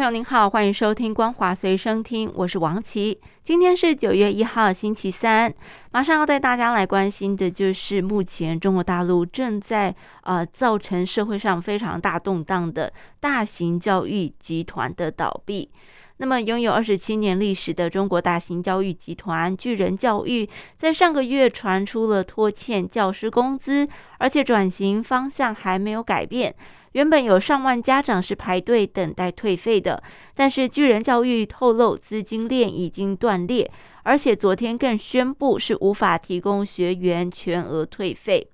[0.00, 3.20] 朋友您好，欢迎收听《光华随身听》，我是王琦。
[3.44, 5.52] 今天是九月一号，星期三，
[5.92, 15.70] 马上要带大家来关心的就是目前中国大陆正在呃造成社会上非常大动荡的大型教育集团的倒闭。
[16.16, 23.86] 那么，拥有二十七年历史的中国大型教育集团巨人教育，在上个月传出了拖欠教师工资，
[24.18, 26.54] 而且转型方向还没有改变。
[26.92, 30.02] 原本有上万家长是排队等待退费的，
[30.34, 33.70] 但是巨人教育透露资金链已经断裂，
[34.02, 38.48] 而且昨天更宣布是无法提供学员全额退费。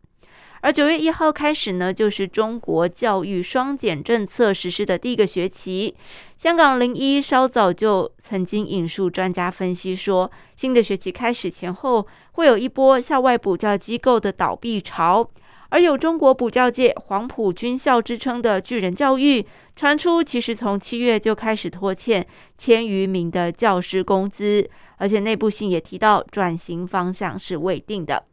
[0.63, 5.95] 而九月一号开始呢，就是中国教育双减政策实施的第一个学期。
[6.37, 15.31] 香港零一稍早就曾经引述专家分析说，新的学期开始前后会有一波校外补教机构的倒闭潮。
[15.77, 28.25] 而有中国补教界黄埔军校之称的巨人教育，传出其实从七月就开始拖欠千余名的教师工资，而且内部信也提到转型方向是未定的。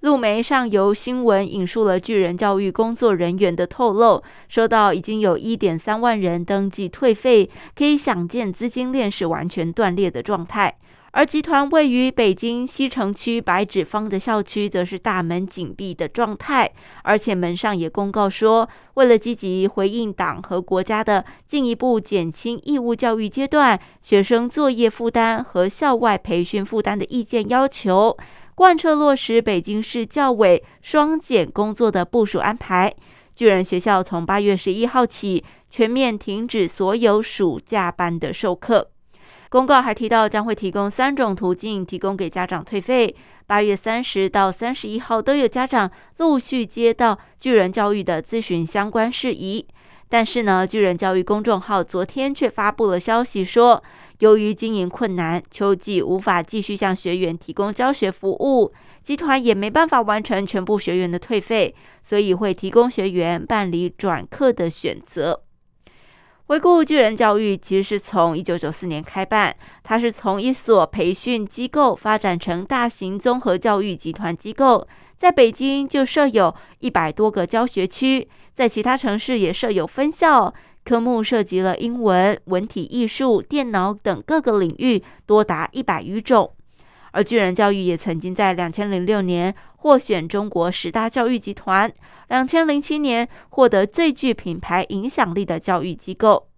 [0.00, 10.76] 路媒上游新闻引述了巨人教育工作人员的透露，说到已经有一点三万人登记退费，可以想见资金链是完全断裂的状态。
[11.14, 28.16] 而集团位于北京西城区白纸坊的校区，则是大门紧闭的状态，而且门上也公告说，为了积极回应党和国家的进一步减轻义务教育阶段学生作业负担和校外培训负担的意见要求，
[28.54, 32.90] 贯彻落实北京市教委双减工作的部署安排。
[33.34, 38.91] 巨人学校从八月十一号起全面停止所有暑假班的授课。
[39.52, 43.14] 公告还提到，将会提供三种途径提供给家长退费。
[43.46, 49.66] 八月三十到三十一号都有家长陆续接到巨人教育的咨询相关事宜。
[50.08, 53.82] 但是呢，巨人教育公众号昨天却发布了消息说，
[54.20, 58.72] 由于经营困难，秋季无法继续向学员提供教学服务，
[59.04, 65.42] 集团也没办法完成全部学员的退费，所以会提供学员办理转课的选择。
[66.52, 74.86] 回顾巨人教育，其实是从一九九四年开办，它是从一所培训机构发展成大型综合教育集团机构。
[75.16, 80.52] 在北京就设有一百多个教学区，在其他城市也设有分校，
[80.84, 86.52] 科目涉及了英文、文体艺术、电脑等各个领域，多达一百余种。
[87.12, 91.90] 而巨人教育也曾经在两千零六年获选中国十大教育集团，
[92.28, 96.48] 两千零七年获得最具品牌影响力的教育机构。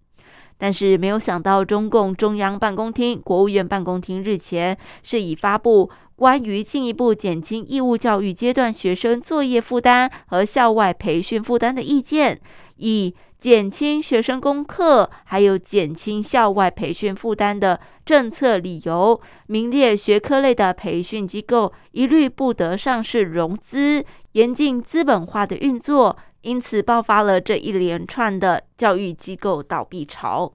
[0.57, 12.39] 但是没有想到，中共中央办公厅、国务院办公厅日前是以发布关于进一步减轻义务教育阶段学生作业负担和校外培训负担的意见，
[12.77, 13.13] 以。
[13.45, 30.51] 减轻学生功课，还有减轻校外培训负担的政策理由，名列学科类的培训机构一律不得上市融资，严禁资本化的运作，因此爆发了这一连串的教育机构倒闭潮。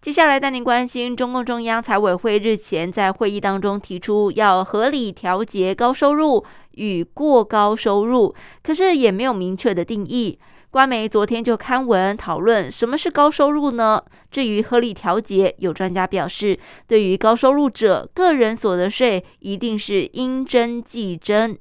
[0.00, 6.44] 接下来带您关心，中共中央财委会日前在会议当中提出要合理调节高收入
[6.74, 8.32] 与过高收入，
[8.62, 10.38] 可是也没有明确的定义。
[10.70, 14.02] 官媒昨天就刊文讨论什么是高收入呢？
[14.30, 21.56] 至于合理调节，有专家表示，对于高收入者，个人所得税一定是应征计征。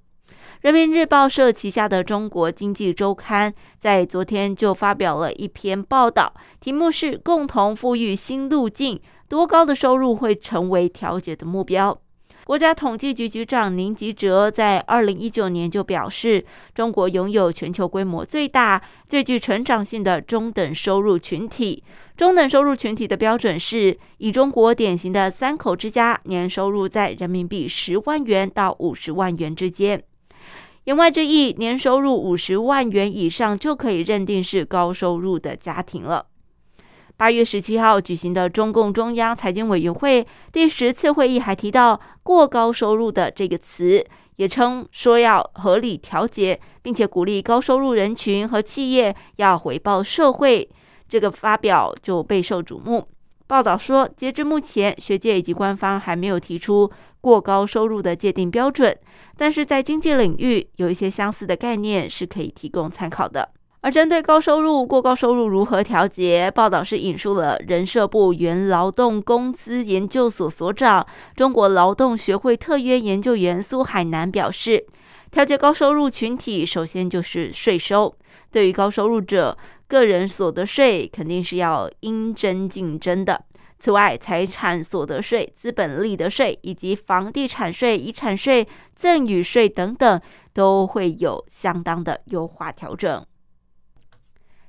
[0.61, 9.00] 人民日报社旗下的《中国经济周刊》在昨天就发表了一篇报道，题目是“共同富裕新路径，
[9.30, 11.97] 多高的收入会成为调节的目标”。
[12.45, 16.45] 国家统计局局长宁吉喆在二零一九年就表示，
[16.75, 21.83] 中国拥有全球规模最大、最具成长性的中等收入群体。
[22.15, 30.00] 中等收入群体的标准是以中国典型的三口之家年收入在人民币十万元到五十万元之间。
[30.83, 36.27] 言外之意，年收入五十万元以上就可以认定是高收入的家庭了。
[37.17, 50.69] 八月十七号举行的中共中央财经委员会第十次会议还提到“过高收入”的这个词，也称说要合理调节，并且鼓励高收入人群和企业要回报社会。
[51.07, 53.07] 这个发表就备受瞩目。
[53.47, 56.91] 报道说，截至目前，学界以及官方还没有提出
[57.21, 58.94] 过高收入的界定标准，
[59.38, 63.51] 但是在经济领域有一些相似的概念是可以提供参考的。
[63.85, 71.05] 而针对高收入、过高收入如何调节，报道是引述了人社部原劳动工资研究所所长、
[71.35, 74.83] 中国劳动学会特约研究员苏海南表示，
[75.29, 78.11] 调节高收入群体，首先就是税收。
[78.49, 79.55] 对于高收入者，
[79.87, 83.39] 个人所得税肯定是要应征竞争的。
[83.77, 90.19] 此外，财产所得税、资本利得税以及房地产税、遗产税、赠与税等等，
[90.55, 93.23] 都会有相当的优化调整。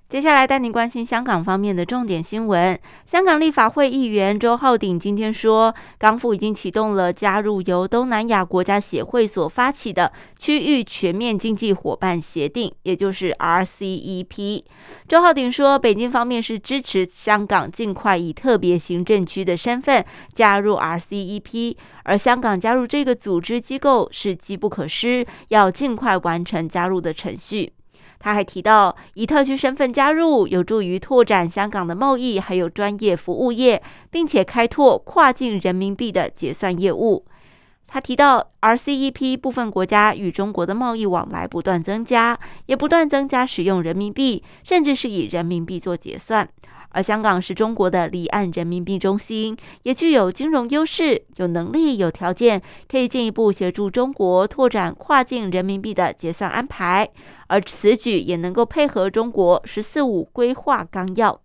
[0.08, 2.78] 接下来带您关心香港方面的重点新闻。
[3.04, 14.62] 香港立法会议员周浩鼎今天说，港府已经启动了加入由东南亚国家协会所发起的区域全面经济伙伴协定，也就是 RCEP。
[15.08, 27.72] 周浩鼎说，北京方面是支持香港尽快以特别行政区的身份加入 RCEP，而香港加入这个组织机构是机不可失，要尽快完成加入的程序。
[28.18, 37.24] 他还提到，以特区身份加入，有助于拓展香港的贸易，还有专业服务业，并且开拓跨境人民币的结算业务。
[37.88, 42.36] 他提到，RCEP 部分国家与中国的贸易往来不断增加，
[42.66, 46.48] 也不断增加使用人民币，甚至是以人民币做结算。
[46.96, 57.06] 而香港是中国的离岸人民币中心，也具有金融优势，有能力、有条件，可以进一步协助中国拓展跨境人民币的结算安排。
[57.48, 61.38] 而此举也能够配合中国“十四五”规划纲要。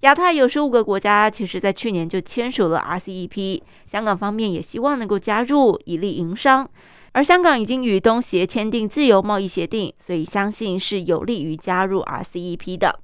[0.00, 6.68] 亚太有十五个国家，其实在去年就签署了 RCEP，香港方面也希望能够加入，以利营商。
[7.12, 13.00] 而香港已经与东协签订自由贸易协定，所以相信是有利于加入 RCEP 的。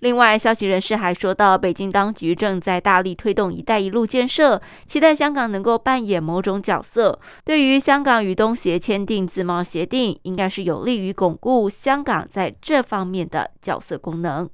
[0.00, 7.18] 另外，消息人士还说到，北京当局正在大力推动“一带一路”建设，期待香港能够扮演某种角色。
[7.44, 14.48] 对于香港与东协签订自贸协定，应该是有利于巩固香港在这方面的角色功能。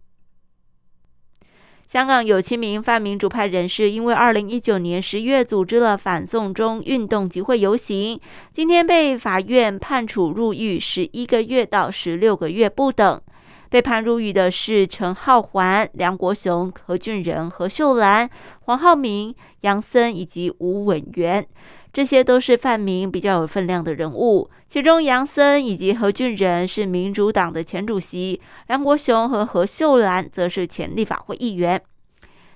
[1.88, 8.20] 香港有七名泛民主派人士，因为二零一九年十月组织了反送中运动集会游行，
[8.52, 13.20] 今天被法院判处入狱十一个月到十六个月不等。
[13.70, 18.28] 被判入狱的是陈浩环、梁国雄、何俊仁、何秀兰、
[18.62, 21.46] 黄浩明、杨森以及吴稳元，
[21.92, 24.50] 这些都是泛民比较有分量的人物。
[24.66, 31.80] 其中，杨森以及何俊仁是民主党的前主席，梁国雄和何秀兰则是前立法会议员。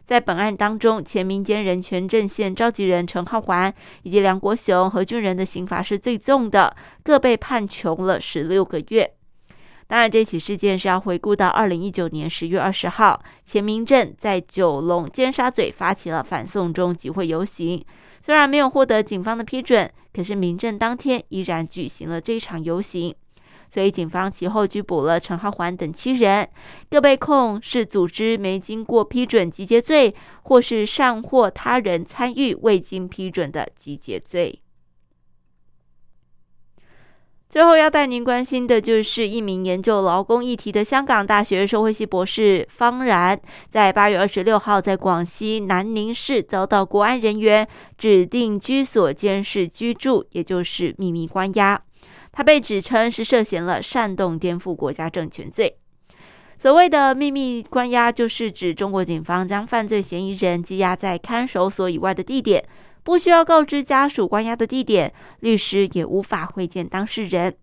[0.04, 3.72] 在本案当中，前民间人权阵线召集人陈浩环
[4.02, 9.12] 以及梁国雄、何俊仁的刑罚是最重的，各被判囚了十六个月。
[9.86, 17.84] 当然，这起事件是要回顾到二零一九年十月二十号，钱明正在九龙尖沙咀发起了反送中集会游行。
[18.22, 23.14] 虽然没有获得警方的批准，可是民政当天依然举行了这场游行。
[23.70, 26.48] 所以警方其后拘捕了陈浩环等七人，
[26.88, 30.14] 各被控是组织没经过批准集结罪，
[30.44, 34.60] 或是善或他人参与未经批准的集结罪。
[37.54, 43.40] 最后要带您关心的就是一名研究劳工议题的香港大学社会系博士方然，
[43.70, 47.64] 在八月二十六号在广西南宁市遭到国安人员
[47.96, 51.80] 指定居所监视居住，也就是秘密关押。
[52.32, 55.76] 他被指称是涉嫌了煽动颠覆国家政权罪。
[56.58, 62.64] 所谓的秘密关押，就是指中国警方将犯罪嫌疑人羁押在看守所以外的地点。
[63.04, 67.54] 不需要告知家属关押的地点，律师也无法会见当事人。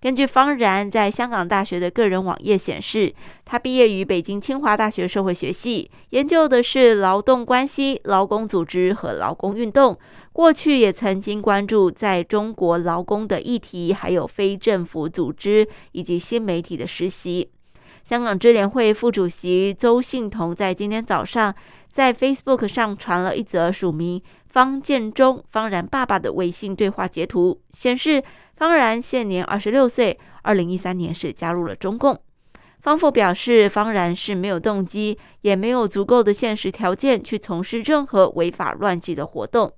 [0.00, 3.12] 根据方然在香港大学的个人网页显示，
[3.44, 9.98] 他毕业于北京清华大学社会学系，研究的是劳动关系、劳工组织和劳工运动。
[10.32, 17.50] 过去也曾经关注在中国劳工的议题，还有非政府组织以及新媒体的实习。
[18.04, 21.52] 香港支联会副主席周信彤在今天早上
[21.92, 24.22] 在 Facebook 上传了一则署名。
[24.48, 28.22] 方建中、方然爸爸的微信对话截图显示，
[28.56, 32.18] 方然现年二十六岁，二零一三年是加入了中共。
[32.80, 39.72] 方父表示，方然是没有动机，也没有足够的现实条件去从事任何违法乱纪的活动。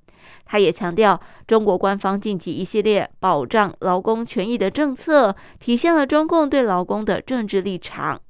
[0.44, 8.20] 他也强调，中国官方近期一系列保障劳工权益的政策，体现了中共对劳工的政治立场。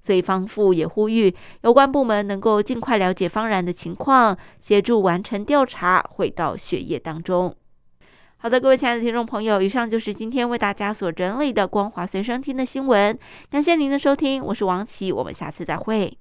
[0.00, 7.54] 所以方父也呼吁有关部门能够尽快了解方然的情况，协助完成调查，回到血液当中。
[8.40, 13.18] 好的，各位亲爱的听众朋友，以上就是今天为大家所整理的光华随身听的新闻。
[13.50, 16.16] 感谢您的收听，我是王琦，我们下次再会。